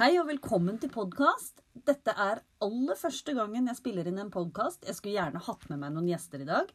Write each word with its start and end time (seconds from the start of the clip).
Hei 0.00 0.14
og 0.16 0.30
velkommen 0.30 0.78
til 0.80 0.88
podkast. 0.88 1.58
Dette 1.76 2.14
er 2.16 2.38
aller 2.64 2.96
første 2.96 3.34
gangen 3.36 3.66
jeg 3.68 3.76
spiller 3.76 4.06
inn 4.08 4.16
en 4.22 4.30
podkast. 4.32 4.86
Jeg 4.88 4.96
skulle 4.96 5.18
gjerne 5.18 5.42
hatt 5.44 5.66
med 5.68 5.82
meg 5.82 5.90
noen 5.92 6.06
gjester 6.08 6.40
i 6.40 6.46
dag, 6.48 6.70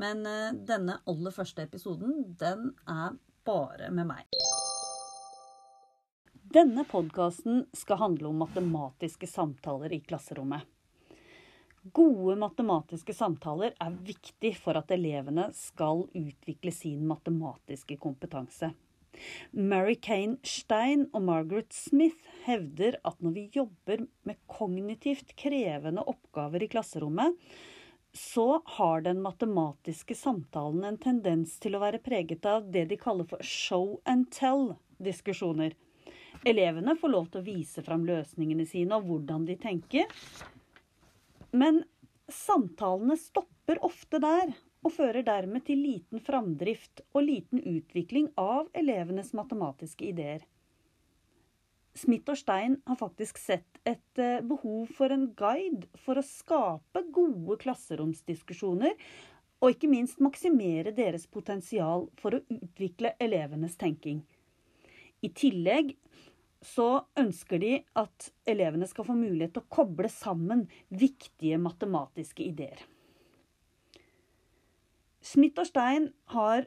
men 0.00 0.22
eh, 0.24 0.54
denne 0.70 0.94
aller 1.04 1.34
første 1.36 1.66
episoden, 1.66 2.14
den 2.40 2.70
er 2.88 3.18
bare 3.44 3.90
med 3.92 4.08
meg. 4.14 4.38
Denne 6.56 6.86
podkasten 6.88 7.66
skal 7.76 8.00
handle 8.06 8.30
om 8.30 8.40
matematiske 8.40 9.28
samtaler 9.28 9.92
i 9.92 10.00
klasserommet. 10.06 10.64
Gode 11.92 12.38
matematiske 12.40 13.12
samtaler 13.12 13.76
er 13.76 14.00
viktig 14.00 14.54
for 14.64 14.80
at 14.80 14.96
elevene 14.96 15.50
skal 15.60 16.06
utvikle 16.08 16.72
sin 16.72 17.04
matematiske 17.12 18.00
kompetanse. 18.00 18.72
Mary 19.52 19.94
Kane 20.00 20.38
Stein 20.46 21.06
og 21.12 21.22
Margaret 21.26 21.72
Smith 21.76 22.30
hevder 22.46 22.98
at 23.04 23.20
når 23.22 23.36
vi 23.36 23.44
jobber 23.54 24.06
med 24.28 24.40
kognitivt 24.50 25.34
krevende 25.38 26.04
oppgaver 26.08 26.64
i 26.64 26.70
klasserommet, 26.72 27.36
så 28.12 28.62
har 28.76 29.04
den 29.06 29.22
matematiske 29.24 30.14
samtalen 30.16 30.84
en 30.84 30.98
tendens 31.00 31.56
til 31.62 31.76
å 31.76 31.82
være 31.82 32.02
preget 32.04 32.44
av 32.48 32.66
det 32.72 32.84
de 32.90 32.98
kaller 33.00 33.28
for 33.28 33.40
show 33.46 34.00
and 34.04 34.28
tell-diskusjoner. 34.34 35.72
Elevene 36.48 36.96
får 36.98 37.12
lov 37.12 37.30
til 37.30 37.40
å 37.40 37.46
vise 37.46 37.84
fram 37.86 38.04
løsningene 38.08 38.66
sine 38.68 38.98
og 38.98 39.08
hvordan 39.08 39.46
de 39.48 39.56
tenker. 39.60 40.08
Men 41.52 41.82
samtalene 42.32 43.16
stopper 43.20 43.80
ofte 43.84 44.20
der, 44.22 44.52
og 44.82 44.94
fører 44.94 45.24
dermed 45.26 45.64
til 45.66 45.82
liten 45.82 46.22
framdrift 46.22 47.04
og 47.12 47.26
liten 47.26 47.62
utvikling 47.62 48.30
av 48.40 48.68
elevenes 48.78 49.32
matematiske 49.36 50.08
ideer. 50.10 50.42
Smith 51.94 52.32
og 52.32 52.38
Stein 52.40 52.78
har 52.88 52.96
faktisk 52.96 53.38
sett 53.38 53.80
et 53.84 54.20
eh, 54.20 54.40
behov 54.40 54.88
for 54.96 55.12
en 55.12 55.26
guide 55.36 55.90
for 56.00 56.18
å 56.18 56.24
skape 56.24 57.04
gode 57.12 57.58
klasseromsdiskusjoner, 57.60 58.94
og 59.62 59.74
ikke 59.74 59.90
minst 59.92 60.22
maksimere 60.24 60.90
deres 60.96 61.28
potensial 61.30 62.08
for 62.18 62.34
å 62.34 62.42
utvikle 62.50 63.12
elevenes 63.22 63.76
tenking. 63.78 64.22
I 65.22 65.30
tillegg 65.30 65.92
så 66.62 67.04
ønsker 67.18 67.60
de 67.62 67.76
at 67.98 68.30
elevene 68.48 68.88
skal 68.90 69.06
få 69.06 69.14
mulighet 69.18 69.54
til 69.54 69.62
å 69.62 69.74
koble 69.76 70.10
sammen 70.10 70.64
viktige 70.88 71.60
matematiske 71.62 72.42
ideer. 72.46 72.80
Smith 75.32 75.62
og 75.62 75.68
Stein 75.70 76.10
har 76.34 76.66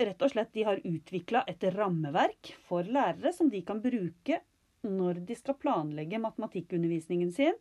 rett 0.00 0.22
og 0.24 0.30
slett 0.32 0.54
de 0.56 0.64
utvikla 0.64 1.42
et 1.50 1.64
rammeverk 1.74 2.54
for 2.68 2.88
lærere 2.88 3.32
som 3.36 3.50
de 3.52 3.60
kan 3.68 3.82
bruke 3.84 4.38
når 4.86 5.20
de 5.28 5.36
skal 5.36 5.58
planlegge 5.60 6.20
matematikkundervisningen 6.22 7.32
sin. 7.36 7.56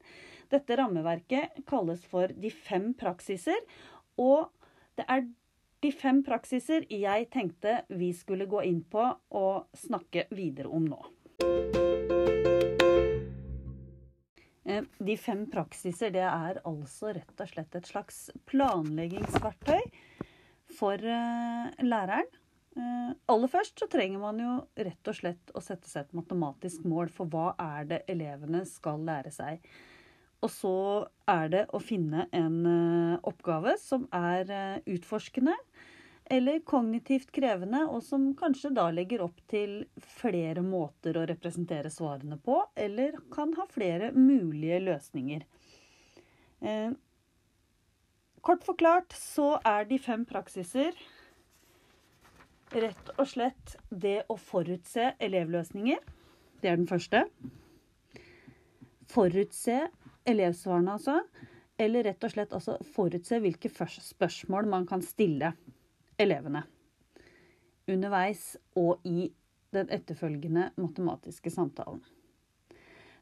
Dette 0.52 0.78
rammeverket 0.80 1.60
kalles 1.68 2.06
for 2.08 2.32
de 2.32 2.52
fem 2.54 2.94
praksiser. 2.96 3.60
Og 4.22 4.48
det 4.96 5.08
er 5.10 5.26
de 5.84 5.92
fem 5.92 6.22
praksiser 6.24 6.88
jeg 6.88 7.28
tenkte 7.34 7.82
vi 7.92 8.14
skulle 8.16 8.48
gå 8.48 8.64
inn 8.70 8.84
på 8.88 9.10
og 9.36 9.68
snakke 9.76 10.30
videre 10.32 10.72
om 10.72 10.88
nå. 10.94 11.02
Eh, 14.66 14.84
de 14.98 15.18
fem 15.18 15.46
praksiser 15.52 16.14
det 16.14 16.24
er 16.26 16.58
altså 16.66 17.12
rett 17.14 17.42
og 17.42 17.52
slett 17.52 17.76
et 17.78 17.90
slags 17.90 18.24
planleggingsverktøy 18.50 19.82
for 20.76 21.00
eh, 21.00 21.72
læreren. 21.86 22.30
Eh, 22.76 23.12
aller 23.32 23.52
først 23.52 23.80
så 23.80 23.88
trenger 23.92 24.22
man 24.22 24.40
jo 24.42 24.54
rett 24.76 25.12
og 25.12 25.18
slett 25.18 25.54
å 25.56 25.64
sette 25.64 25.90
seg 25.90 26.06
et 26.06 26.16
matematisk 26.20 26.86
mål 26.88 27.12
for 27.14 27.32
hva 27.32 27.54
er 27.62 27.90
det 27.92 28.02
elevene 28.12 28.66
skal 28.70 29.04
lære 29.08 29.34
seg. 29.36 29.66
Og 30.44 30.52
så 30.52 30.78
er 31.32 31.48
det 31.50 31.64
å 31.74 31.80
finne 31.82 32.28
en 32.36 32.58
oppgave 33.26 33.72
som 33.82 34.04
er 34.14 34.52
utforskende, 34.84 35.56
eller 36.30 36.60
kognitivt 36.68 37.32
krevende, 37.34 37.80
og 37.90 38.04
som 38.06 38.28
kanskje 38.38 38.70
da 38.76 38.90
legger 38.94 39.24
opp 39.26 39.40
til 39.50 39.88
flere 40.20 40.62
måter 40.62 41.18
å 41.18 41.26
representere 41.32 41.90
svarene 41.94 42.38
på, 42.38 42.60
eller 42.76 43.18
kan 43.34 43.56
ha 43.58 43.66
flere 43.72 44.12
mulige 44.14 44.84
løsninger. 44.86 45.48
Kort 48.46 48.66
forklart 48.66 49.16
så 49.18 49.56
er 49.66 49.88
de 49.90 49.98
fem 49.98 50.26
praksiser 50.30 50.94
rett 52.76 53.10
og 53.16 53.28
slett 53.30 53.76
det 53.90 54.20
å 54.30 54.38
forutse 54.38 55.14
elevløsninger. 55.24 56.02
Det 56.62 56.70
er 56.70 56.78
den 56.78 56.90
første. 56.90 57.24
Forutse 59.10 59.80
elevsvarene, 60.30 60.98
altså. 60.98 61.20
Eller 61.82 62.06
rett 62.08 62.24
og 62.24 62.32
slett 62.32 62.54
altså 62.56 62.78
forutse 62.96 63.42
hvilke 63.44 63.70
spørsmål 63.72 64.70
man 64.72 64.86
kan 64.90 65.04
stille 65.04 65.56
elevene 66.22 66.64
underveis 67.92 68.56
og 68.80 69.04
i 69.06 69.28
den 69.76 69.92
etterfølgende 69.94 70.72
matematiske 70.80 71.52
samtalen. 71.54 72.00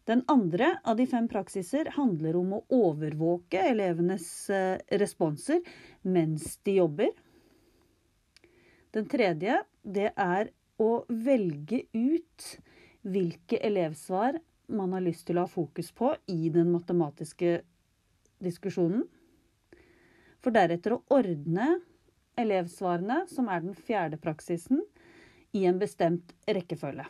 Den 0.03 0.23
andre 0.27 0.77
av 0.83 0.97
de 0.99 1.05
fem 1.07 1.27
praksiser 1.31 1.93
handler 1.95 2.35
om 2.35 2.57
å 2.57 2.63
overvåke 2.75 3.61
elevenes 3.69 4.27
eh, 4.51 4.75
responser 4.99 5.61
mens 6.01 6.57
de 6.67 6.75
jobber. 6.81 7.13
Den 8.93 9.07
tredje 9.09 9.61
det 9.83 10.09
er 10.11 10.51
å 10.81 10.91
velge 11.07 11.85
ut 11.93 12.49
hvilke 13.03 13.59
elevsvar 13.63 14.39
man 14.73 14.93
har 14.95 15.03
lyst 15.05 15.27
til 15.27 15.39
å 15.39 15.45
ha 15.45 15.51
fokus 15.51 15.91
på 15.95 16.13
i 16.31 16.49
den 16.51 16.71
matematiske 16.73 17.61
diskusjonen. 18.43 19.05
For 20.43 20.55
deretter 20.55 20.97
å 20.97 21.03
ordne 21.15 21.77
elevsvarene, 22.39 23.23
som 23.31 23.47
er 23.47 23.63
den 23.63 23.77
fjerde 23.77 24.19
praksisen, 24.19 24.81
i 25.53 25.63
en 25.69 25.79
bestemt 25.79 26.33
rekkefølge. 26.49 27.05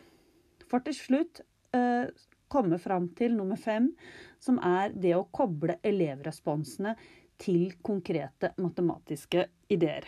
For 0.68 0.84
til 0.84 0.96
slutt 0.96 1.40
eh, 1.74 2.06
komme 2.54 2.78
fram 2.78 3.10
til 3.18 3.34
nummer 3.36 3.58
fem, 3.60 3.90
som 4.38 4.60
er 4.62 4.94
det 4.94 5.16
å 5.18 5.26
koble 5.34 5.80
elevresponsene 5.82 6.94
til 7.42 7.74
konkrete 7.82 8.52
matematiske 8.62 9.48
ideer. 9.74 10.06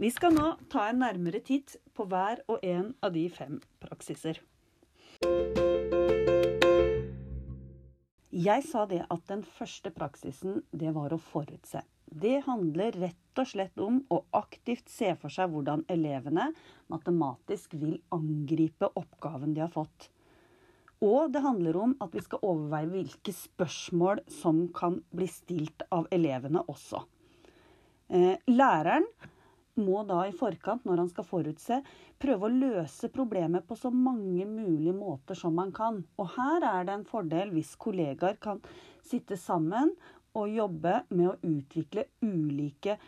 Vi 0.00 0.10
skal 0.12 0.34
nå 0.36 0.54
ta 0.72 0.88
en 0.90 1.02
nærmere 1.04 1.40
titt 1.44 1.76
på 1.96 2.06
hver 2.10 2.42
og 2.50 2.64
en 2.66 2.92
av 3.04 3.14
de 3.14 3.26
fem 3.32 3.60
praksiser. 3.82 4.40
Jeg 8.30 8.62
sa 8.64 8.84
det 8.88 9.02
at 9.10 9.24
den 9.28 9.42
første 9.44 9.90
praksisen, 9.92 10.62
det 10.72 10.92
var 10.96 11.12
å 11.12 11.20
forutse. 11.20 11.82
Det 12.10 12.40
handler 12.46 12.96
rett 12.96 13.40
og 13.42 13.48
slett 13.50 13.82
om 13.82 14.00
å 14.10 14.22
aktivt 14.38 14.88
se 14.90 15.12
for 15.20 15.32
seg 15.34 15.52
hvordan 15.52 15.84
elevene 15.90 16.48
matematisk 16.90 17.76
vil 17.78 17.98
angripe 18.14 18.88
oppgaven 18.98 19.52
de 19.54 19.64
har 19.64 19.72
fått. 19.74 20.08
Og 21.00 21.32
det 21.32 21.40
handler 21.40 21.76
om 21.80 21.94
at 22.04 22.12
vi 22.12 22.20
skal 22.24 22.42
overveie 22.44 22.90
hvilke 22.90 23.32
spørsmål 23.32 24.20
som 24.28 24.66
kan 24.76 24.98
bli 25.16 25.28
stilt 25.32 25.86
av 25.94 26.10
elevene 26.12 26.60
også. 26.68 27.00
Eh, 28.10 28.36
læreren 28.50 29.06
må 29.80 30.02
da 30.04 30.26
i 30.28 30.34
forkant, 30.36 30.84
når 30.84 31.04
han 31.04 31.08
skal 31.08 31.24
forutse, 31.24 31.78
prøve 32.20 32.48
å 32.48 32.52
løse 32.52 33.08
problemet 33.14 33.64
på 33.68 33.78
så 33.78 33.88
mange 33.94 34.44
mulige 34.44 34.92
måter 34.96 35.38
som 35.38 35.56
man 35.56 35.72
kan. 35.72 36.02
Og 36.20 36.34
her 36.36 36.66
er 36.68 36.84
det 36.84 36.98
en 36.98 37.08
fordel 37.08 37.54
hvis 37.54 37.76
kollegaer 37.80 38.36
kan 38.42 38.60
sitte 39.06 39.38
sammen 39.40 39.94
og 40.36 40.52
jobbe 40.52 41.00
med 41.08 41.30
å 41.30 41.38
utvikle 41.46 42.06
ulike 42.20 42.98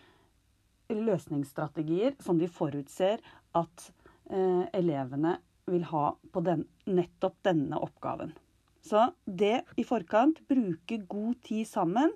løsningsstrategier 0.93 2.17
som 2.23 2.41
de 2.41 2.49
forutser 2.51 3.21
at 3.59 3.89
eh, 4.33 4.65
elevene 4.77 5.37
vil 5.71 5.85
ha 5.91 6.13
på 6.33 6.43
den, 6.45 6.67
nettopp 6.85 7.39
denne 7.47 7.79
oppgaven. 7.83 8.35
Så 8.83 9.13
det 9.25 9.63
i 9.79 9.85
forkant 9.87 10.41
bruke 10.49 10.99
god 11.09 11.39
tid 11.47 11.69
sammen 11.71 12.15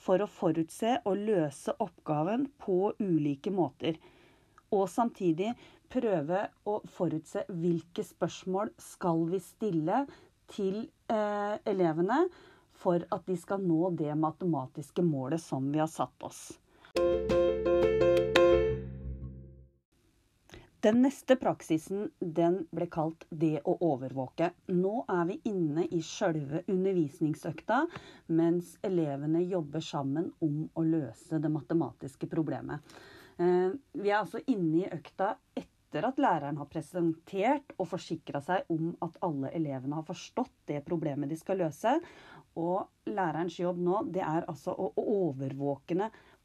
for 0.00 0.22
å 0.22 0.28
forutse 0.30 0.98
og 1.04 1.24
løse 1.28 1.74
oppgaven 1.82 2.46
på 2.62 2.94
ulike 3.00 3.52
måter. 3.52 3.98
Og 4.72 4.88
samtidig 4.90 5.52
prøve 5.92 6.46
å 6.66 6.80
forutse 6.96 7.44
hvilke 7.48 8.04
spørsmål 8.04 8.72
skal 8.82 9.24
vi 9.30 9.40
stille 9.44 10.04
til 10.52 10.86
eh, 11.12 11.56
elevene 11.68 12.26
for 12.76 13.04
at 13.12 13.26
de 13.28 13.38
skal 13.40 13.62
nå 13.64 13.92
det 13.98 14.12
matematiske 14.18 15.04
målet 15.04 15.42
som 15.42 15.72
vi 15.72 15.82
har 15.82 15.90
satt 15.90 16.28
oss. 16.28 16.46
Den 20.84 20.98
neste 21.00 21.38
praksisen 21.40 22.10
den 22.20 22.58
ble 22.74 22.86
kalt 22.92 23.24
'det 23.30 23.62
å 23.64 23.78
overvåke'. 23.80 24.50
Nå 24.76 25.04
er 25.08 25.24
vi 25.30 25.38
inne 25.48 25.86
i 25.88 26.02
sjølve 26.04 26.60
undervisningsøkta, 26.68 27.78
mens 28.28 28.74
elevene 28.84 29.40
jobber 29.48 29.80
sammen 29.80 30.32
om 30.44 30.68
å 30.76 30.84
løse 30.84 31.40
det 31.40 31.50
matematiske 31.50 32.28
problemet. 32.28 32.80
Eh, 33.38 33.72
vi 33.92 34.10
er 34.10 34.20
altså 34.20 34.42
inne 34.46 34.84
i 34.84 34.90
økta 34.92 35.36
etter 35.56 36.04
at 36.04 36.20
læreren 36.20 36.60
har 36.60 36.68
presentert 36.68 37.72
og 37.78 37.88
forsikra 37.88 38.40
seg 38.44 38.68
om 38.68 38.96
at 39.00 39.16
alle 39.24 39.48
elevene 39.56 39.96
har 39.96 40.04
forstått 40.04 40.54
det 40.68 40.84
problemet 40.84 41.28
de 41.32 41.36
skal 41.40 41.56
løse. 41.64 42.00
Og 42.56 42.88
lærerens 43.08 43.58
jobb 43.60 43.78
nå, 43.80 44.12
det 44.12 44.22
er 44.24 44.44
altså 44.48 44.72
å 44.76 44.92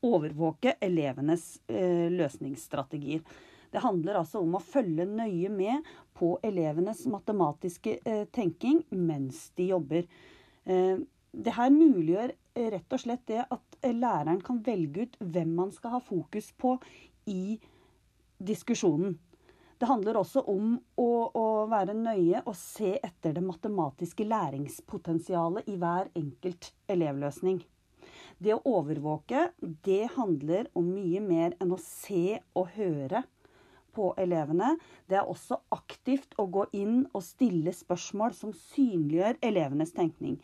overvåke 0.01 0.75
elevenes 0.81 1.59
eh, 1.67 2.07
løsningsstrategier. 2.11 3.23
Det 3.71 3.79
handler 3.83 4.19
altså 4.19 4.41
om 4.44 4.57
å 4.57 4.63
følge 4.63 5.06
nøye 5.07 5.50
med 5.53 5.88
på 6.18 6.33
elevenes 6.44 7.06
matematiske 7.09 7.97
eh, 8.03 8.25
tenking 8.35 8.83
mens 8.91 9.47
de 9.56 9.69
jobber. 9.71 10.07
Eh, 10.65 11.00
det 11.31 11.56
her 11.56 11.71
muliggjør 11.71 12.33
rett 12.75 12.94
og 12.94 13.00
slett 13.00 13.23
det 13.31 13.45
at 13.45 13.77
læreren 13.88 14.41
kan 14.44 14.59
velge 14.65 15.07
ut 15.07 15.19
hvem 15.23 15.53
man 15.56 15.71
skal 15.71 15.95
ha 15.95 16.01
fokus 16.03 16.51
på 16.59 16.75
i 17.31 17.56
diskusjonen. 18.44 19.15
Det 19.81 19.88
handler 19.89 20.19
også 20.19 20.44
om 20.51 20.75
å, 21.00 21.09
å, 21.33 21.45
være 21.71 21.95
nøye 21.97 22.44
og 22.45 22.53
se 22.59 22.91
etter 23.00 23.33
det 23.33 23.41
matematiske 23.41 24.27
læringspotensialet 24.27 25.71
i 25.71 25.77
hver 25.81 26.12
enkelt 26.19 26.69
elevløsning. 26.91 27.63
Det 28.38 28.53
å 28.53 28.62
overvåke, 28.77 29.47
det 29.57 30.12
handler 30.17 30.69
om 30.77 30.91
mye 30.91 31.24
mer 31.24 31.56
enn 31.57 31.74
å 31.74 31.79
se 31.81 32.41
og 32.53 32.75
høre 32.75 33.24
på 33.95 34.11
elevene. 34.21 34.75
Det 35.09 35.19
er 35.19 35.29
også 35.29 35.59
aktivt 35.75 36.35
å 36.39 36.47
gå 36.51 36.67
inn 36.77 37.05
og 37.11 37.23
stille 37.25 37.73
spørsmål 37.75 38.35
som 38.38 38.53
synliggjør 38.55 39.39
elevenes 39.51 39.95
tenkning. 39.97 40.38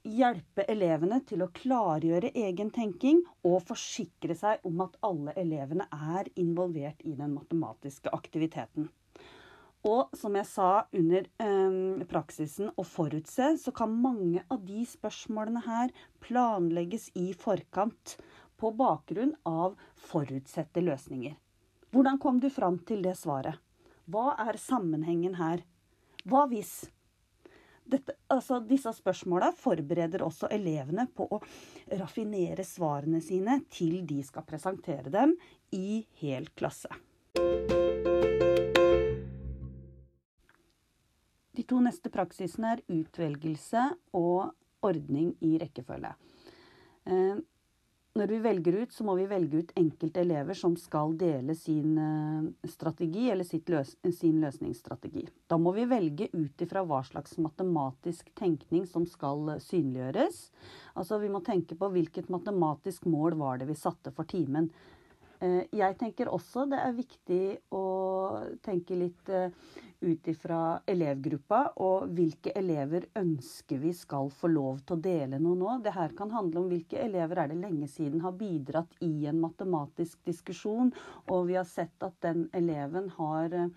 Hjelpe 0.00 0.64
elevene 0.72 1.18
til 1.28 1.42
å 1.44 1.50
klargjøre 1.52 2.30
egen 2.46 2.70
tenking 2.72 3.20
og 3.44 3.60
forsikre 3.68 4.36
seg 4.38 4.64
om 4.64 4.80
at 4.86 4.96
alle 5.04 5.34
elevene 5.40 5.84
er 5.92 6.30
involvert 6.40 7.04
i 7.04 7.12
den 7.18 7.34
matematiske 7.36 8.12
aktiviteten. 8.16 8.88
Og 9.88 10.12
som 10.16 10.34
jeg 10.36 10.44
sa 10.48 10.70
under 10.92 11.28
eh, 11.40 12.06
praksisen 12.08 12.72
å 12.76 12.84
forutse, 12.84 13.54
så 13.60 13.72
kan 13.76 13.92
mange 13.92 14.42
av 14.52 14.64
de 14.68 14.82
spørsmålene 14.88 15.62
her 15.64 15.94
planlegges 16.24 17.08
i 17.16 17.30
forkant 17.32 18.18
på 18.60 18.72
bakgrunn 18.76 19.32
av 19.48 19.78
forutsette 20.10 20.84
løsninger. 20.84 21.36
Hvordan 21.90 22.18
kom 22.18 22.38
du 22.40 22.50
fram 22.50 22.78
til 22.86 23.02
det 23.02 23.16
svaret? 23.18 23.58
Hva 24.10 24.36
er 24.38 24.58
sammenhengen 24.62 25.34
her? 25.38 25.64
Hva 26.22 26.44
hvis? 26.50 26.84
Dette, 27.90 28.14
altså, 28.30 28.60
disse 28.62 28.92
spørsmåla 28.94 29.48
forbereder 29.58 30.22
også 30.22 30.46
elevene 30.54 31.08
på 31.10 31.26
å 31.26 31.40
raffinere 31.98 32.62
svarene 32.66 33.18
sine 33.24 33.58
til 33.74 34.04
de 34.06 34.20
skal 34.22 34.46
presentere 34.46 35.10
dem 35.10 35.34
i 35.74 36.04
hel 36.22 36.46
klasse. 36.54 36.92
De 41.50 41.66
to 41.66 41.80
neste 41.82 42.14
praksisene 42.14 42.76
er 42.76 42.86
utvelgelse 42.86 43.88
og 44.14 44.52
ordning 44.86 45.34
i 45.42 45.56
rekkefølge. 45.58 46.14
Eh, 48.10 48.20
når 48.20 48.26
vi 48.26 48.38
velger 48.38 48.72
ut, 48.82 48.92
så 48.92 49.04
må 49.04 49.14
vi 49.16 49.26
velge 49.26 49.58
ut 49.58 49.72
enkelte 49.76 50.20
elever 50.20 50.54
som 50.54 50.76
skal 50.76 51.16
dele 51.16 51.54
sin 51.54 51.98
eh, 51.98 52.68
strategi, 52.68 53.30
eller 53.30 53.44
løs 53.70 53.96
sin 54.18 54.40
løsningsstrategi. 54.40 55.28
Da 55.48 55.58
må 55.58 55.72
vi 55.72 55.84
velge 55.84 56.28
ut 56.32 56.60
ifra 56.60 56.82
hva 56.84 57.02
slags 57.04 57.38
matematisk 57.38 58.30
tenkning 58.34 58.86
som 58.86 59.06
skal 59.06 59.60
synliggjøres. 59.60 60.50
Altså 60.94 61.18
vi 61.18 61.28
må 61.28 61.40
tenke 61.40 61.76
på 61.76 61.90
hvilket 61.90 62.28
matematisk 62.30 63.06
mål 63.06 63.38
var 63.38 63.58
det 63.58 63.68
vi 63.68 63.74
satte 63.74 64.10
for 64.12 64.24
timen. 64.24 64.70
Eh, 65.40 65.62
jeg 65.72 65.96
tenker 65.96 66.28
også 66.28 66.66
det 66.68 66.78
er 66.84 66.96
viktig 66.96 67.44
å 67.72 67.84
tenke 68.60 68.96
litt 68.98 69.30
eh, 69.32 69.48
ut 70.04 70.28
ifra 70.28 70.80
elevgruppa 70.88 71.60
og 71.80 72.10
hvilke 72.16 72.52
elever 72.60 73.06
ønsker 73.16 73.80
vi 73.80 73.94
skal 73.96 74.28
få 74.36 74.50
lov 74.52 74.82
til 74.84 74.98
å 74.98 75.04
dele 75.06 75.40
noe 75.40 75.56
nå. 75.56 75.78
Det 75.84 75.94
her 75.96 76.12
kan 76.18 76.34
handle 76.34 76.60
om 76.60 76.68
hvilke 76.68 77.00
elever 77.00 77.40
er 77.40 77.54
det 77.54 77.60
lenge 77.62 77.88
siden 77.88 78.20
har 78.24 78.36
bidratt 78.36 79.00
i 79.06 79.26
en 79.32 79.40
matematisk 79.40 80.20
diskusjon, 80.28 80.92
og 81.32 81.48
vi 81.48 81.56
har 81.56 81.68
sett 81.68 82.04
at 82.04 82.20
den 82.20 82.44
eleven 82.52 83.08
har 83.16 83.56
eh, 83.56 83.74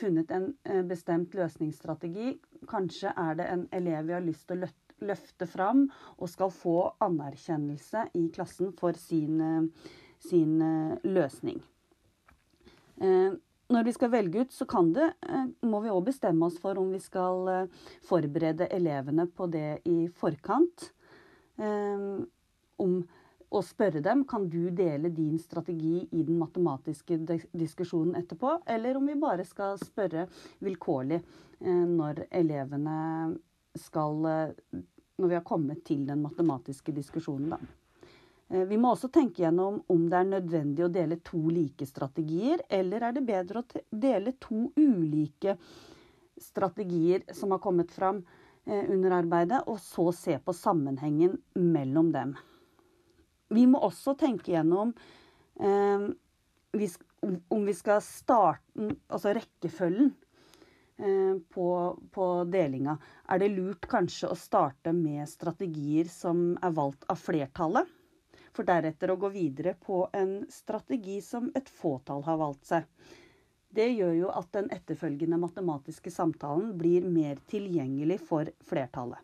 funnet 0.00 0.32
en 0.32 0.50
bestemt 0.88 1.36
løsningsstrategi. 1.36 2.38
Kanskje 2.72 3.12
er 3.12 3.36
det 3.36 3.52
en 3.52 3.68
elev 3.76 4.08
vi 4.08 4.16
har 4.16 4.24
lyst 4.24 4.48
til 4.48 4.64
å 4.64 4.74
løfte 5.04 5.46
fram 5.46 5.86
og 6.16 6.28
skal 6.32 6.50
få 6.50 6.78
anerkjennelse 7.04 8.08
i 8.18 8.28
klassen 8.34 8.72
for 8.80 8.96
sin 8.98 9.42
sin 10.18 10.62
eh, 10.62 10.96
løsning. 11.04 11.60
Eh, 13.00 13.36
når 13.68 13.84
vi 13.84 13.92
skal 13.92 14.12
velge 14.12 14.42
ut, 14.44 14.52
så 14.52 14.66
kan 14.68 14.92
det, 14.96 15.12
eh, 15.28 15.46
må 15.68 15.82
vi 15.84 15.92
òg 15.92 16.06
bestemme 16.08 16.48
oss 16.48 16.58
for 16.60 16.78
om 16.80 16.90
vi 16.92 17.00
skal 17.02 17.68
forberede 18.08 18.70
elevene 18.74 19.28
på 19.28 19.48
det 19.52 19.80
i 19.88 20.08
forkant. 20.08 20.92
Om 21.58 22.92
å 23.50 23.60
spørre 23.66 23.98
dem 24.04 24.22
kan 24.28 24.44
du 24.48 24.70
dele 24.70 25.10
din 25.10 25.38
strategi 25.42 26.04
i 26.12 26.22
den 26.22 26.38
matematiske 26.38 27.16
diskusjonen 27.50 28.14
etterpå, 28.20 28.60
eller 28.70 28.96
om 28.96 29.08
vi 29.10 29.16
bare 29.18 29.42
skal 29.48 29.80
spørre 29.82 30.28
vilkårlig 30.62 31.18
når 31.66 32.28
elevene 32.30 33.00
skal 33.74 34.22
Når 35.18 35.28
vi 35.28 35.34
har 35.34 35.42
kommet 35.42 35.82
til 35.84 36.06
den 36.06 36.22
matematiske 36.22 36.92
diskusjonen, 36.94 37.50
da. 37.50 37.58
Eh, 38.48 38.64
vi 38.64 38.78
må 38.80 38.94
også 38.94 39.10
tenke 39.12 39.42
gjennom 39.42 39.82
om 39.92 40.08
det 40.08 40.18
er 40.18 40.28
nødvendig 40.32 40.86
å 40.86 40.92
dele 40.92 41.20
to 41.24 41.40
like 41.52 41.86
strategier, 41.88 42.62
eller 42.68 43.04
er 43.04 43.16
det 43.16 43.24
bedre 43.28 43.62
å 43.62 43.82
dele 43.90 44.34
to 44.40 44.68
ulike 44.78 45.58
strategier 46.40 47.26
som 47.34 47.52
har 47.52 47.60
kommet 47.60 47.92
fram 47.92 48.22
eh, 48.64 48.86
under 48.88 49.18
arbeidet, 49.18 49.64
og 49.68 49.80
så 49.82 50.08
se 50.16 50.38
på 50.40 50.54
sammenhengen 50.56 51.36
mellom 51.58 52.12
dem. 52.14 52.36
Vi 53.52 53.66
må 53.68 53.80
også 53.84 54.16
tenke 54.20 54.52
gjennom 54.54 54.94
eh, 55.60 56.08
om 57.48 57.62
vi 57.66 57.74
skal 57.74 58.02
starte 58.04 58.92
Altså 59.08 59.32
rekkefølgen 59.34 60.10
på, 61.50 61.66
på, 62.14 62.26
delinga. 62.50 62.94
Er 63.30 63.40
det 63.42 63.48
lurt 63.54 63.88
kanskje 63.90 64.30
å 64.30 64.36
starte 64.38 64.92
med 64.94 65.26
strategier 65.30 66.10
som 66.12 66.52
er 66.62 66.74
valgt 66.76 67.06
av 67.10 67.18
flertallet? 67.22 67.90
For 68.52 68.68
deretter 68.68 69.12
å 69.12 69.18
gå 69.20 69.30
videre 69.34 69.74
på 69.78 70.04
en 70.16 70.42
strategi 70.52 71.20
som 71.24 71.50
et 71.58 71.68
fåtall 71.68 72.24
har 72.26 72.40
valgt 72.40 72.68
seg. 72.70 72.86
Det 73.68 73.88
gjør 73.92 74.14
jo 74.16 74.28
at 74.32 74.52
den 74.56 74.70
etterfølgende 74.72 75.38
matematiske 75.40 76.10
samtalen 76.10 76.72
blir 76.80 77.04
mer 77.04 77.40
tilgjengelig 77.50 78.22
for 78.30 78.48
flertallet. 78.64 79.20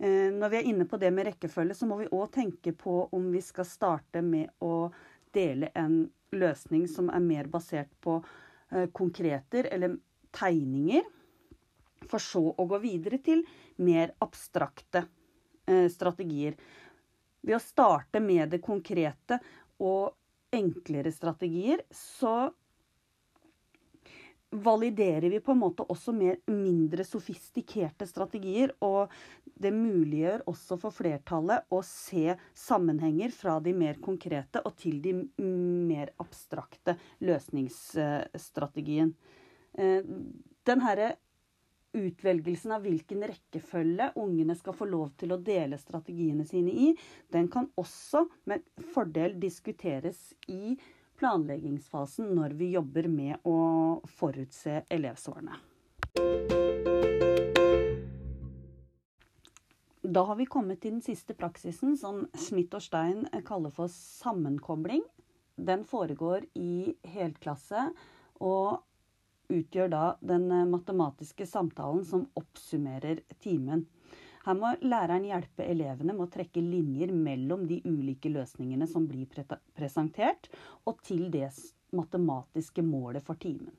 Eh, 0.00 0.30
når 0.32 0.48
vi 0.48 0.56
er 0.56 0.68
inne 0.70 0.86
på 0.88 0.96
det 0.96 1.10
med 1.12 1.28
rekkefølge, 1.28 1.76
så 1.76 1.86
må 1.88 2.00
vi 2.00 2.08
òg 2.16 2.30
tenke 2.32 2.72
på 2.72 3.02
om 3.12 3.28
vi 3.34 3.42
skal 3.44 3.68
starte 3.68 4.22
med 4.24 4.48
å 4.64 4.88
dele 5.36 5.68
en 5.76 6.06
løsning 6.32 6.86
som 6.88 7.10
er 7.12 7.20
mer 7.20 7.50
basert 7.52 7.90
på 8.00 8.16
eh, 8.72 8.88
konkreter 8.96 9.68
eller 9.68 9.98
tegninger, 10.32 11.04
for 12.08 12.22
så 12.24 12.42
å 12.56 12.64
gå 12.64 12.78
videre 12.80 13.18
til 13.20 13.44
mer 13.84 14.14
abstrakte 14.24 15.04
eh, 15.68 15.84
strategier. 15.92 16.56
Ved 17.40 17.56
å 17.56 17.62
starte 17.62 18.20
med 18.20 18.50
det 18.52 18.60
konkrete 18.64 19.40
og 19.80 20.12
enklere 20.54 21.12
strategier, 21.14 21.82
så 21.94 22.50
validerer 24.50 25.30
vi 25.30 25.40
på 25.40 25.52
en 25.54 25.60
måte 25.62 25.84
også 25.86 26.12
mer, 26.14 26.40
mindre 26.50 27.04
sofistikerte 27.06 28.06
strategier. 28.08 28.72
Og 28.82 29.12
det 29.60 29.70
muliggjør 29.74 30.42
også 30.50 30.78
for 30.82 30.90
flertallet 30.94 31.70
å 31.70 31.82
se 31.86 32.34
sammenhenger 32.58 33.30
fra 33.34 33.60
de 33.62 33.74
mer 33.76 34.00
konkrete 34.02 34.62
og 34.66 34.74
til 34.80 34.98
de 35.04 35.14
mer 35.46 36.10
abstrakte 36.22 36.96
løsningsstrategien. 37.22 39.14
Eh, 39.78 40.02
den 40.66 40.80
herre 40.82 41.14
utvelgelsen 41.96 42.72
av 42.76 42.84
hvilken 42.86 43.24
rekkefølge 43.26 44.12
ungene 44.20 44.54
skal 44.58 44.76
få 44.76 44.88
lov 44.90 45.12
til 45.20 45.34
å 45.34 45.40
dele 45.42 45.78
strategiene 45.80 46.46
sine 46.48 46.72
i, 46.72 46.90
den 47.32 47.50
kan 47.52 47.70
også 47.80 48.26
med 48.50 48.66
fordel 48.94 49.36
diskuteres 49.42 50.30
i 50.48 50.76
planleggingsfasen 51.20 52.30
når 52.36 52.56
vi 52.60 52.72
jobber 52.76 53.08
med 53.12 53.44
å 53.48 53.58
forutse 54.20 54.82
elevsvarene. 54.88 55.60
Da 60.10 60.22
har 60.26 60.38
vi 60.40 60.46
kommet 60.48 60.80
til 60.82 60.96
den 60.96 61.04
siste 61.04 61.36
praksisen, 61.38 61.92
som 62.00 62.24
Smith 62.34 62.74
og 62.74 62.82
Stein 62.82 63.26
kaller 63.46 63.70
for 63.74 63.92
sammenkobling. 63.92 65.04
Den 65.60 65.84
foregår 65.84 66.48
i 66.56 66.96
helklasse. 67.12 67.90
og 68.40 68.80
utgjør 69.50 69.90
da 69.92 70.04
den 70.20 70.46
eh, 70.54 70.68
matematiske 70.70 71.46
samtalen 71.46 72.04
som 72.06 72.28
oppsummerer 72.38 73.22
timen. 73.42 73.86
Her 74.46 74.56
må 74.56 74.72
læreren 74.80 75.26
hjelpe 75.28 75.66
elevene 75.68 76.14
med 76.14 76.24
å 76.24 76.32
trekke 76.32 76.62
linjer 76.64 77.12
mellom 77.12 77.66
de 77.68 77.82
ulike 77.84 78.32
løsningene 78.32 78.88
som 78.88 79.04
blir 79.08 79.28
presentert, 79.76 80.48
og 80.88 81.02
til 81.04 81.26
det 81.34 81.50
matematiske 81.96 82.84
målet 82.86 83.26
for 83.26 83.36
timen. 83.40 83.74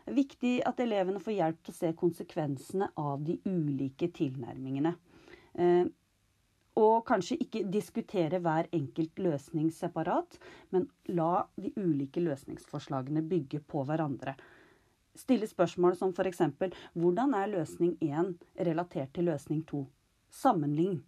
Det 0.00 0.14
er 0.14 0.16
viktig 0.16 0.52
at 0.66 0.80
elevene 0.80 1.20
får 1.22 1.36
hjelp 1.36 1.62
til 1.62 1.74
å 1.74 1.78
se 1.82 1.90
konsekvensene 1.98 2.88
av 2.98 3.20
de 3.26 3.36
ulike 3.44 4.08
tilnærmingene. 4.16 4.94
Eh, 5.60 5.84
og 6.80 7.02
kanskje 7.06 7.36
ikke 7.44 7.64
diskutere 7.68 8.40
hver 8.40 8.70
enkelt 8.72 9.18
løsning 9.20 9.68
separat, 9.74 10.38
men 10.70 10.86
la 11.12 11.44
de 11.60 11.72
ulike 11.76 12.22
løsningsforslagene 12.24 13.24
bygge 13.26 13.60
på 13.68 13.84
hverandre. 13.84 14.36
Stille 15.18 15.46
spørsmål 15.50 15.96
som 15.98 16.12
f.eks.: 16.14 16.42
Hvordan 16.94 17.34
er 17.34 17.50
løsning 17.50 17.96
1 18.00 18.34
relatert 18.66 19.14
til 19.14 19.24
løsning 19.30 19.64
2? 19.66 19.86
Sammenlign. 20.30 21.00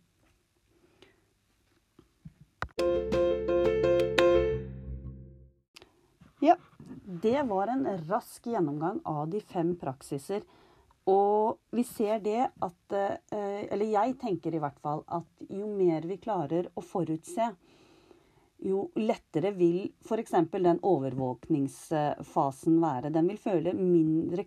Ja, 6.42 6.56
det 7.22 7.42
var 7.46 7.70
en 7.70 7.86
rask 8.08 8.46
gjennomgang 8.50 8.98
av 9.06 9.28
de 9.30 9.40
fem 9.40 9.76
praksiser. 9.78 10.42
Og 11.06 11.58
vi 11.74 11.82
ser 11.86 12.20
det 12.22 12.46
at 12.62 12.94
eh, 12.94 13.66
Eller 13.74 13.88
jeg 13.90 14.16
tenker 14.22 14.54
i 14.54 14.60
hvert 14.62 14.78
fall 14.82 15.02
at 15.10 15.46
jo 15.50 15.66
mer 15.66 16.06
vi 16.06 16.18
klarer 16.22 16.68
å 16.74 16.82
forutse, 16.82 17.48
jo 18.62 18.86
lettere 18.98 19.50
vil 19.56 19.90
f.eks. 20.06 20.34
den 20.52 20.80
overvåkningsfasen 20.82 22.80
være. 22.82 23.10
Den 23.14 23.28
vil 23.30 23.40
føle 23.42 23.72
mindre, 23.76 24.44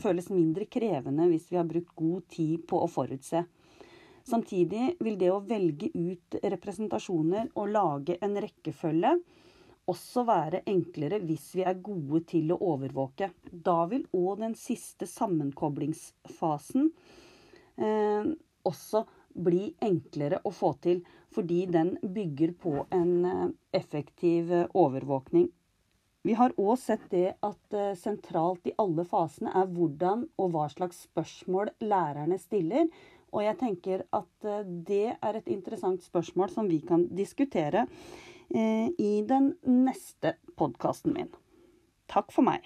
føles 0.00 0.30
mindre 0.32 0.64
krevende 0.70 1.28
hvis 1.30 1.50
vi 1.52 1.56
har 1.60 1.68
brukt 1.68 1.94
god 1.96 2.28
tid 2.32 2.66
på 2.68 2.80
å 2.84 2.88
forutse. 2.90 3.44
Samtidig 4.28 4.96
vil 5.00 5.16
det 5.20 5.30
å 5.32 5.40
velge 5.40 5.88
ut 5.94 6.36
representasjoner 6.42 7.48
og 7.56 7.70
lage 7.72 8.18
en 8.24 8.36
rekkefølge 8.40 9.14
også 9.88 10.24
være 10.28 10.62
enklere 10.68 11.20
hvis 11.24 11.46
vi 11.56 11.64
er 11.66 11.80
gode 11.84 12.22
til 12.28 12.52
å 12.52 12.60
overvåke. 12.74 13.30
Da 13.50 13.86
vil 13.90 14.04
òg 14.16 14.42
den 14.42 14.56
siste 14.58 15.08
sammenkoblingsfasen 15.08 16.90
eh, 17.80 18.28
også 18.68 19.04
bli 19.38 19.70
enklere 19.84 20.42
å 20.44 20.52
få 20.54 20.74
til, 20.82 21.02
fordi 21.34 21.66
den 21.66 21.96
bygger 22.14 22.52
på 22.52 22.86
en 22.90 23.24
eh, 23.24 23.48
effektiv 23.72 24.52
eh, 24.52 24.66
overvåkning. 24.74 25.48
Vi 26.26 26.34
har 26.34 26.54
òg 26.58 26.76
sett 26.80 27.04
det 27.12 27.36
at 27.44 27.76
eh, 27.76 27.94
sentralt 27.98 28.66
i 28.68 28.74
alle 28.80 29.04
fasene 29.08 29.52
er 29.56 29.68
hvordan 29.72 30.26
og 30.38 30.54
hva 30.54 30.66
slags 30.72 31.04
spørsmål 31.08 31.72
lærerne 31.84 32.40
stiller. 32.40 32.88
Og 33.28 33.44
jeg 33.44 33.58
tenker 33.60 34.06
at 34.16 34.48
det 34.88 35.18
er 35.20 35.36
et 35.36 35.50
interessant 35.52 36.00
spørsmål 36.00 36.48
som 36.48 36.70
vi 36.70 36.78
kan 36.80 37.04
diskutere 37.12 37.84
i 38.48 39.10
den 39.28 39.50
neste 39.68 40.32
podkasten 40.56 41.12
min. 41.12 41.28
Takk 42.08 42.32
for 42.32 42.48
meg. 42.48 42.64